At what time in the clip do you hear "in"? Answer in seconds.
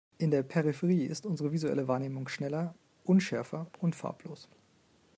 0.17-0.31